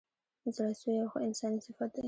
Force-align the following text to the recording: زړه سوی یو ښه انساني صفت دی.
زړه 0.55 0.71
سوی 0.79 0.93
یو 0.99 1.07
ښه 1.11 1.19
انساني 1.27 1.59
صفت 1.65 1.89
دی. 1.95 1.99